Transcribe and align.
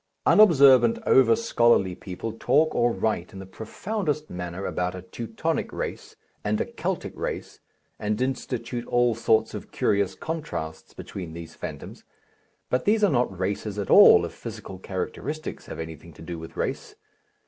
Unobservant, 0.25 0.97
over 1.05 1.35
scholarly 1.35 1.93
people 1.93 2.31
talk 2.33 2.73
or 2.73 2.91
write 2.91 3.33
in 3.33 3.37
the 3.37 3.45
profoundest 3.45 4.31
manner 4.31 4.65
about 4.65 4.95
a 4.95 5.03
Teutonic 5.03 5.71
race 5.71 6.15
and 6.43 6.59
a 6.59 6.65
Keltic 6.65 7.15
race, 7.15 7.59
and 7.99 8.19
institute 8.19 8.87
all 8.87 9.13
sorts 9.13 9.53
of 9.53 9.71
curious 9.71 10.15
contrasts 10.15 10.95
between 10.95 11.33
these 11.33 11.53
phantoms, 11.53 12.03
but 12.71 12.85
these 12.85 13.03
are 13.03 13.11
not 13.11 13.37
races 13.39 13.77
at 13.77 13.91
all, 13.91 14.25
if 14.25 14.33
physical 14.33 14.79
characteristics 14.79 15.67
have 15.67 15.77
anything 15.77 16.13
to 16.13 16.23
do 16.23 16.39
with 16.39 16.57
race. 16.57 16.95